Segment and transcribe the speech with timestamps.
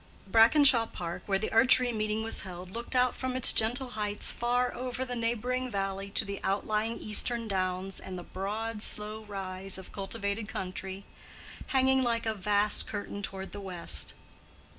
[0.27, 4.73] Brackenshaw Park, where the archery meeting was held, looked out from its gentle heights far
[4.73, 9.91] over the neighboring valley to the outlying eastern downs and the broad, slow rise of
[9.91, 11.05] cultivated country,
[11.67, 14.15] hanging like a vast curtain toward the west.